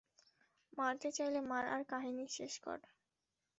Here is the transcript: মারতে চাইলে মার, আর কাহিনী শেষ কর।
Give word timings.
মারতে 0.73 1.09
চাইলে 1.11 1.39
মার, 1.41 1.65
আর 1.67 1.81
কাহিনী 1.91 2.25
শেষ 2.37 2.53
কর। 2.59 2.79